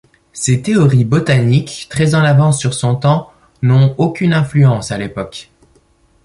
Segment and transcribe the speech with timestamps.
[0.33, 5.51] Ses théories botaniques, très en avance sur son temps, n’ont aucune influence à l’époque.